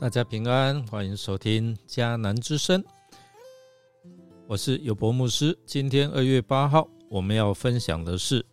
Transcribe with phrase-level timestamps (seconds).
[0.00, 2.84] 大家平安，欢迎收听迦南之声。
[4.46, 5.58] 我是有博牧师。
[5.66, 8.46] 今天二月八号，我们要分享的是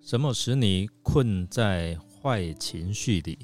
[0.00, 3.38] 什么使你困在坏情绪里？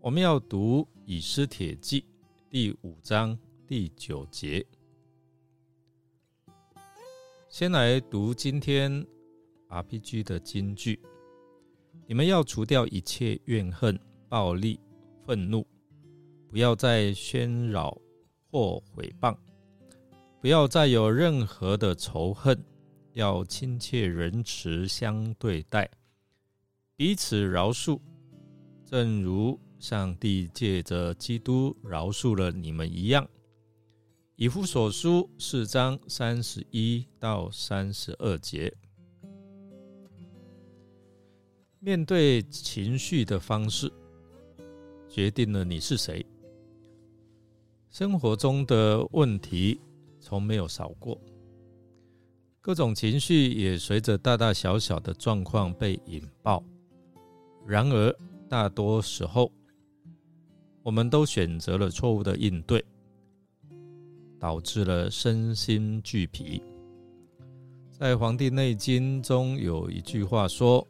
[0.00, 2.04] 我们要读以斯帖记
[2.50, 4.62] 第五章第九节。
[7.48, 9.02] 先来读今天
[9.70, 11.00] RPG 的金句：
[12.06, 14.78] 你们要除掉一切怨恨、暴力、
[15.30, 15.64] 愤怒，
[16.48, 17.96] 不要再喧扰
[18.50, 19.32] 或毁谤。
[20.40, 22.60] 不要再有任何的仇恨，
[23.12, 25.88] 要亲切仁慈相对待，
[26.96, 28.00] 彼此饶恕，
[28.84, 33.24] 正如上帝借着基督饶恕了你们一样。
[34.34, 38.76] 以弗所书四章三十一到三十二节，
[41.78, 43.92] 面对情绪的方式，
[45.10, 46.24] 决定了你是谁。
[47.90, 49.78] 生活中的问题。
[50.22, 51.18] 从没有少过，
[52.60, 56.62] 各种情绪也随着大大小小的状况被引爆。
[57.66, 58.14] 然而，
[58.50, 59.50] 大多时候，
[60.82, 62.84] 我们都选择了错误的应对，
[64.38, 66.62] 导致了身心俱疲。
[67.90, 70.86] 在《黄帝内经》中有一句话说：“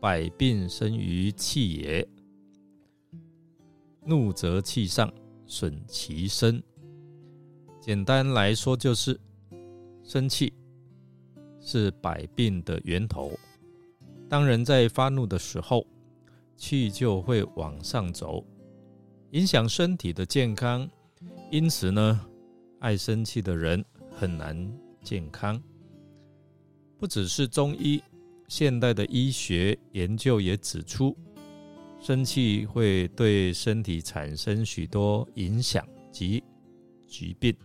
[0.00, 2.08] 百病生于气也，
[4.04, 5.12] 怒则气上，
[5.46, 6.62] 损其身。”
[7.80, 9.18] 简单来说，就是
[10.02, 10.52] 生气
[11.60, 13.32] 是百病的源头。
[14.28, 15.86] 当人在发怒的时候，
[16.56, 18.44] 气就会往上走，
[19.32, 20.88] 影响身体的健康。
[21.50, 22.20] 因此呢，
[22.80, 24.56] 爱生气的人很难
[25.02, 25.62] 健康。
[26.98, 28.02] 不只是中医，
[28.48, 31.14] 现代的医学研究也指出，
[32.04, 35.82] 生气会对身体产生许多影响
[36.12, 36.44] 及
[37.06, 37.56] 疾病。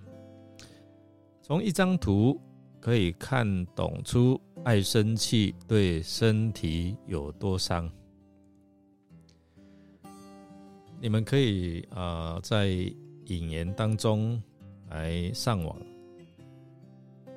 [1.41, 2.39] 从一张图
[2.79, 7.91] 可以看懂出爱生气对身体有多伤。
[11.01, 12.69] 你们可以啊，在
[13.25, 14.41] 引言当中
[14.87, 15.75] 来上网，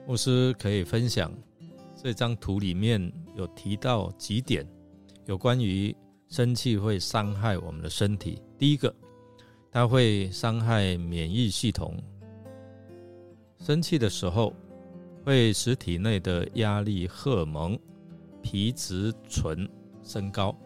[0.07, 1.33] 牧师可以分享
[2.01, 4.65] 这张图里面有提到几点，
[5.27, 5.93] 有关于
[6.33, 8.41] 生气会伤害我们的身体。
[8.57, 8.95] 第一个，
[9.71, 11.95] 它会伤害免疫系统。
[13.59, 14.55] 生气的时候，
[15.27, 17.79] 会使体内的压力荷尔蒙
[18.41, 19.69] 皮质醇
[20.03, 20.57] 升高，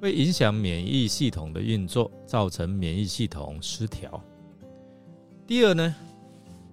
[0.00, 4.20] 会影响免疫系统的运作，造成免疫系统失调。
[5.46, 5.94] 第二呢，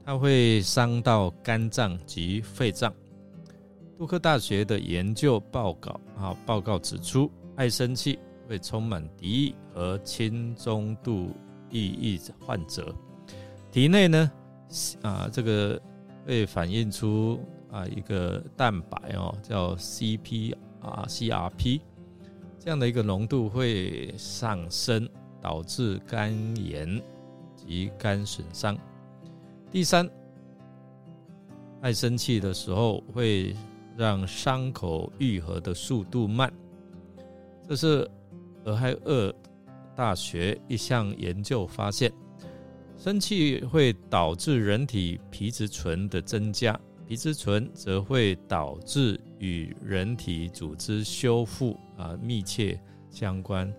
[0.04, 2.92] 它会伤到肝脏及肺脏。
[4.00, 11.32] 杜克大学的研究报告啊，报告指出，爱生气会充满敌意和轻中度
[11.70, 12.94] 抑郁患者
[13.72, 14.32] 体内呢。
[15.04, 15.80] 啊，这个
[16.26, 17.40] 会反映出
[17.72, 21.80] 啊一个蛋白哦，叫 CP 啊 CRP
[22.58, 25.08] 这样的一个浓度会上升，
[25.40, 27.00] 导致肝炎
[27.56, 28.76] 及肝损伤。
[29.70, 30.10] 第三，
[31.82, 33.56] 爱生气的时候会
[33.96, 36.52] 让伤口愈合的速度慢，
[37.68, 38.10] 这是
[38.66, 39.34] 俄亥俄
[39.96, 42.12] 大学一项研究发现。
[42.98, 52.80] 生气会导致人体皮质醇的增加，皮质醇则会导致与人体组织修复啊密切
[53.10, 53.74] 相关。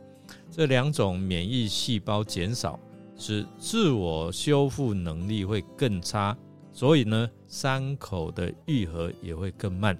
[0.50, 2.78] 这两种免疫细胞减少，
[3.16, 6.36] 使自我修复能力会更差，
[6.72, 9.98] 所以呢，伤口的愈合也会更慢。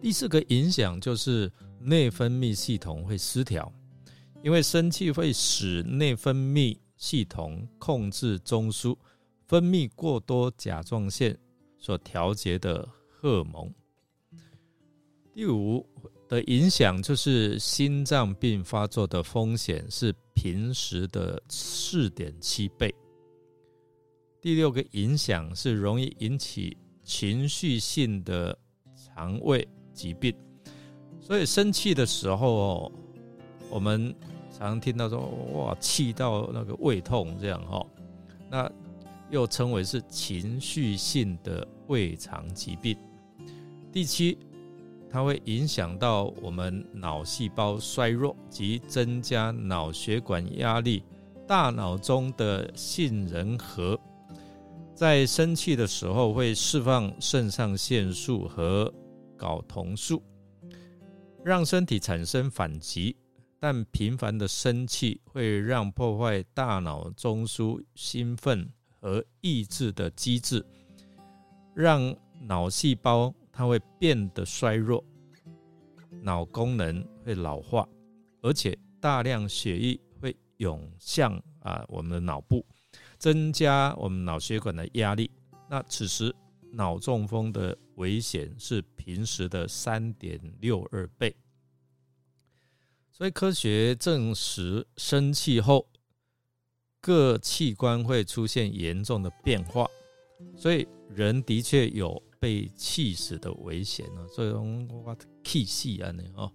[0.00, 1.50] 第四个影响就是
[1.84, 3.72] 内分泌系统会失调，
[4.42, 6.78] 因为生气会使内分泌。
[6.94, 8.96] 系统控制中枢
[9.48, 11.36] 分泌过多甲状腺
[11.76, 13.74] 所调节的荷尔蒙。
[15.34, 15.84] 第五
[16.28, 22.94] 的影响就是心脏病发作的风险是平时的四点七倍。
[24.40, 28.56] 第六个影响是容易引起情绪性的
[28.94, 30.32] 肠胃疾病。
[31.22, 32.92] 所以生气的时候，
[33.70, 34.14] 我们。
[34.54, 35.18] 常听到说
[35.54, 37.84] 哇，气到那个胃痛这样哈，
[38.48, 38.70] 那
[39.28, 42.96] 又称为是情绪性的胃肠疾病。
[43.90, 44.38] 第七，
[45.10, 51.02] 它会影响到我们脑细胞衰弱及增加脑血管压力，
[51.44, 53.98] 大脑中的杏仁核
[54.94, 58.92] 在生气的时候会释放肾上腺素和
[59.36, 60.22] 睾酮素，
[61.44, 63.16] 让身体产生反击。
[63.58, 68.68] 但频繁的生气会让破坏大脑中枢兴奋
[68.98, 70.66] 和抑制的机制，
[71.72, 75.04] 让脑细胞它会变得衰弱，
[76.22, 77.88] 脑功能会老化，
[78.40, 82.66] 而且大量血液会涌向啊我们的脑部，
[83.16, 85.30] 增加我们脑血管的压力。
[85.70, 86.34] 那此时
[86.72, 91.34] 脑中风的危险是平时的三点六二倍。
[93.10, 95.86] 所以科学证实，生气后
[97.00, 99.86] 各器官会出现严重的变化，
[100.56, 104.26] 所以人的确有被气死的危险呢。
[104.28, 106.50] 所以我们气死啊你哦。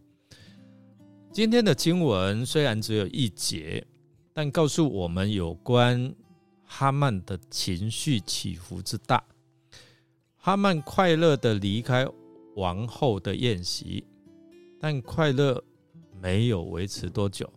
[1.32, 3.86] 今天的经文虽然只有一节，
[4.34, 6.14] 但告诉我们有关
[6.64, 9.24] 哈曼的情绪起伏之大。
[10.48, 12.08] 哈曼快乐的离开
[12.56, 14.08] 王后的宴席，
[14.80, 15.62] 但快乐。
[16.22, 17.52] 没有维持多久。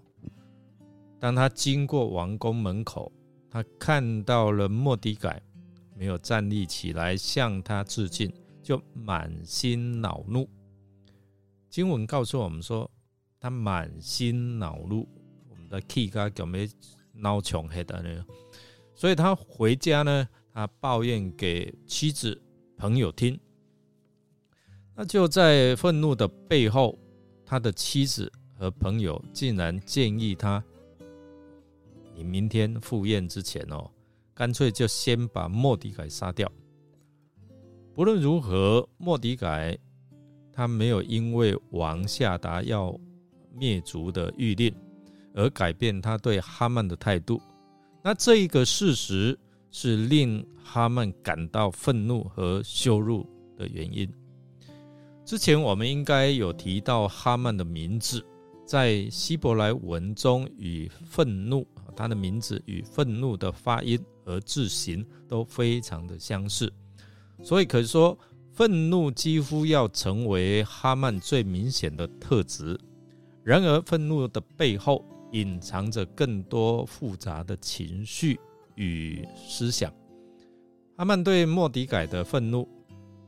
[1.20, 3.12] 当他经过王宫门口，
[3.48, 5.40] 他看到了莫迪改，
[5.94, 8.28] 没有站立起来向他致敬，
[8.60, 10.48] 就满心恼怒。
[11.68, 12.90] 经文告诉我们说，
[13.38, 15.08] 他满心恼怒，
[15.48, 16.68] 我们的 key 噶叫咩
[17.12, 18.26] 闹穷黑的呢？
[18.96, 22.42] 所以他回家呢，他抱怨给妻子、
[22.80, 23.38] 朋友听。
[24.96, 26.98] 那就在愤怒的背后，
[27.44, 28.32] 他的妻子。
[28.60, 30.62] 和朋友竟然建议他
[32.14, 33.90] ：“你明天赴宴之前哦，
[34.34, 36.46] 干脆就先把莫迪改杀掉。”
[37.96, 39.78] 不论如何，莫迪改
[40.52, 42.94] 他没有因为王下达要
[43.54, 44.70] 灭族的谕令
[45.34, 47.40] 而改变他对哈曼的态度。
[48.04, 49.38] 那这一个事实
[49.70, 53.26] 是令哈曼感到愤怒和羞辱
[53.56, 54.08] 的原因。
[55.24, 58.24] 之前我们应该有提到哈曼的名字。
[58.66, 66.72] 在希伯来文中，与愤怒，他的名字与愤怒的发音和字形都非常的相似，
[67.42, 68.16] 所以可以说，
[68.52, 72.78] 愤怒几乎要成为哈曼最明显的特质。
[73.42, 78.38] 然而，愤怒的背后隐藏着更多复杂的情绪
[78.80, 79.92] 与思想。
[80.96, 82.66] 哈曼对莫迪改的愤怒，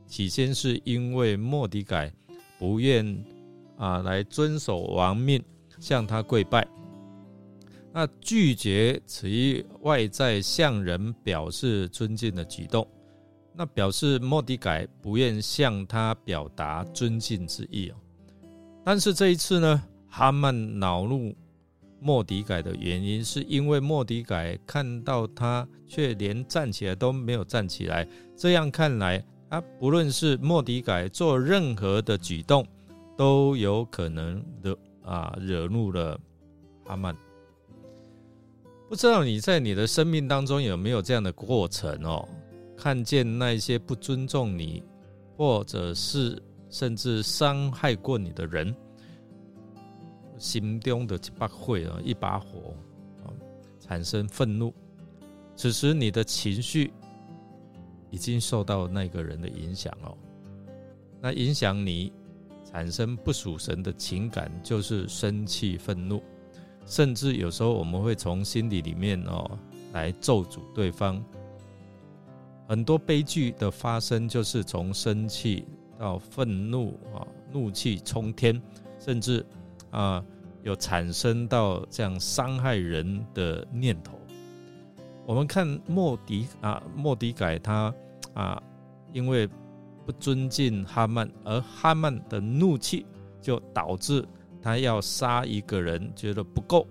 [0.07, 2.11] 起先是因为莫迪改
[2.57, 3.23] 不愿。
[3.75, 5.43] 啊，来遵守王命，
[5.79, 6.65] 向他跪拜。
[7.91, 12.87] 那拒绝其外在向人表示尊敬的举动，
[13.51, 17.95] 那表示莫迪改不愿向他表达尊敬之意哦。
[18.85, 21.35] 但是这一次呢，哈曼恼怒
[22.03, 28.07] 莫迪改的原因，是因为莫迪改看到他却连站起来都没有站起来。
[28.35, 32.67] 这样看来，啊，不论是莫迪改做任何的举动。
[33.15, 36.19] 都有可能的啊，惹怒了
[36.85, 37.15] 阿曼。
[38.89, 42.27] 不知道你在你的生命当中有没有这样的过程哦？
[42.75, 44.81] 看见那些不尊重你，
[45.37, 48.75] 或者是甚至伤害过你的人，
[50.43, 52.75] 心中的一把火啊，一把火
[53.23, 53.31] 啊，
[53.79, 54.73] 产生愤怒。
[55.55, 56.91] 此时你的情绪
[58.11, 60.17] 已经受到那个人的影响哦，
[61.21, 62.11] 那影响你。
[62.65, 66.19] 产生不属神的情感，就是生气、愤怒，
[66.87, 69.59] 甚至有时候我们会从心底里面哦
[69.91, 71.23] 来咒诅对方。
[72.67, 75.67] 很多悲剧的发生，就是从生气
[75.99, 77.21] 到愤怒啊，
[77.51, 78.59] 怒气冲天，
[78.97, 79.45] 甚至
[79.91, 80.25] 啊
[80.63, 84.19] 有产生到这样伤害人的念头。
[85.25, 87.93] 我们看莫迪啊，莫迪改他
[88.33, 88.61] 啊，
[89.11, 89.47] 因为。
[90.05, 93.05] 不尊敬哈曼，而哈曼的怒气
[93.39, 94.21] 就导致
[94.61, 96.85] 他要杀一个人，觉得不够，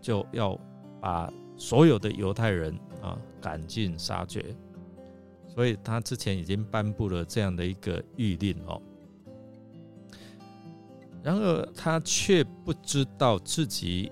[0.00, 0.58] 就要
[1.00, 4.44] 把所有的犹太人啊赶尽杀绝。
[5.46, 8.82] 所以他之前已经颁布了这样的一个谕令哦。
[11.22, 14.10] 然而他却不知道自己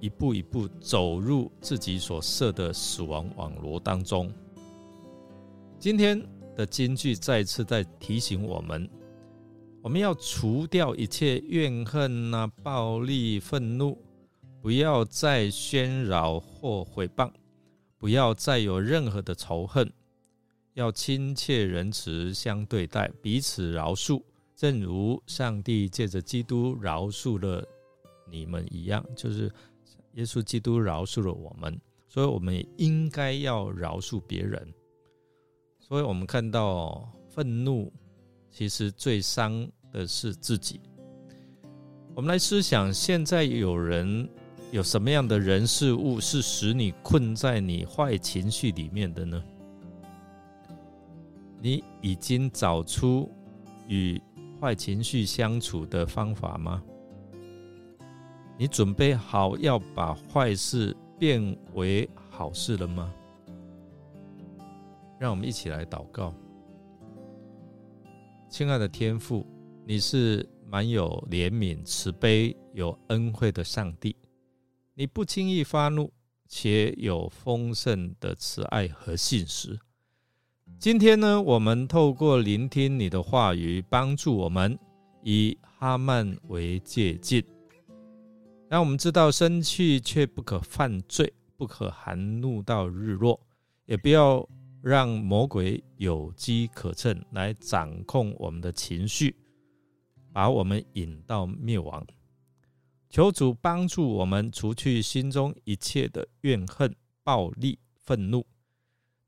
[0.00, 4.32] 一步一步走入自己所设的死亡网络当中。
[5.78, 6.22] 今天。
[6.58, 8.90] 的金句再次在提醒我们，
[9.80, 13.96] 我们要除掉一切怨恨呐、暴力、愤怒，
[14.60, 17.30] 不要再喧扰或诽谤，
[17.96, 19.88] 不要再有任何的仇恨，
[20.74, 24.20] 要亲切仁慈相对待，彼此饶恕，
[24.58, 27.64] 正如上帝借着基督饶恕了
[28.28, 29.48] 你们一样，就是
[30.14, 34.74] 耶稣基督饶恕了我们，所以我们也应该要饶恕别人。
[35.78, 37.92] 所以我们看到愤怒，
[38.50, 40.80] 其实最伤的是自己。
[42.16, 44.28] 我们来思想，现在有人
[44.72, 49.40] 有什么样的人事物是使你困在你坏情绪里面的呢？
[51.62, 53.30] 你已经找出
[53.86, 54.20] 与
[54.60, 56.82] 坏情绪相处的方法吗？
[58.58, 63.12] 你准备好要把坏事变为好事了吗？
[65.18, 66.34] 让我们一起来祷告，
[68.48, 69.46] 亲爱的天父，
[69.86, 70.48] 你是。
[70.70, 74.14] 满有怜悯、慈悲、有恩惠的上帝，
[74.92, 76.12] 你不轻易发怒，
[76.46, 79.80] 且有丰盛的慈爱和信实。
[80.80, 84.78] 今天呢，我们透过聆听你的话语，帮助我们
[85.24, 87.44] 以哈曼为借鉴，
[88.68, 93.40] 让我们知道生气却不可犯罪，不可含怒到日落，
[93.86, 94.48] 也不要
[94.80, 99.34] 让魔鬼有机可乘来掌控我们的情绪。
[100.32, 102.06] 把我们引到灭亡，
[103.10, 106.94] 求主帮助我们除去心中一切的怨恨、
[107.24, 108.46] 暴力、愤怒，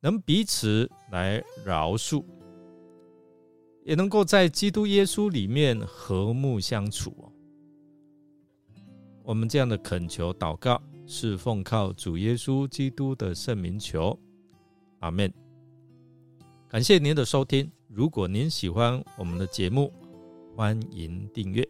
[0.01, 2.25] 能彼此来饶恕，
[3.85, 7.15] 也能够在基督耶稣里面和睦相处。
[9.23, 14.19] 我们这样的恳求祷告，是奉靠主耶稣基督的圣名求，
[15.01, 15.33] 阿门。
[16.69, 19.93] 感谢您的收听，如果您喜欢我们的节目。
[20.57, 21.67] 欢迎订阅，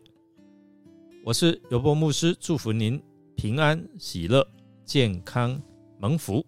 [1.23, 3.01] 我是尤波牧师，祝福您
[3.37, 4.45] 平安、喜乐、
[4.85, 5.61] 健康、
[5.99, 6.45] 蒙福。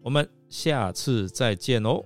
[0.00, 2.04] 我们下次再见哦。